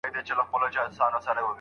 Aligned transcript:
بریالي 0.03 0.23
کسان 0.23 0.37
له 0.39 0.43
خپلو 0.47 0.65
تېروتنو 0.73 0.97
څخه 0.97 1.19
زده 1.25 1.31
کړه 1.35 1.41
کوي. 1.43 1.47